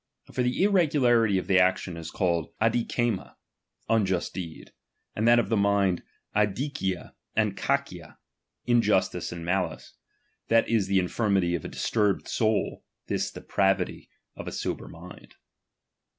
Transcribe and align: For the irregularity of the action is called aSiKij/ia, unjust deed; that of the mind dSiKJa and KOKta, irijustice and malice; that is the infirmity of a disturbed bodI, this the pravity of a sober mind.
For 0.33 0.41
the 0.41 0.63
irregularity 0.63 1.37
of 1.37 1.45
the 1.45 1.59
action 1.59 1.95
is 1.95 2.09
called 2.09 2.51
aSiKij/ia, 2.59 3.35
unjust 3.87 4.33
deed; 4.33 4.71
that 5.15 5.37
of 5.37 5.49
the 5.49 5.55
mind 5.55 6.01
dSiKJa 6.35 7.13
and 7.35 7.55
KOKta, 7.55 8.17
irijustice 8.67 9.31
and 9.31 9.45
malice; 9.45 9.93
that 10.47 10.67
is 10.67 10.87
the 10.87 10.97
infirmity 10.97 11.53
of 11.53 11.65
a 11.65 11.67
disturbed 11.67 12.23
bodI, 12.35 12.81
this 13.09 13.29
the 13.29 13.41
pravity 13.41 14.09
of 14.35 14.47
a 14.47 14.51
sober 14.51 14.87
mind. 14.87 15.35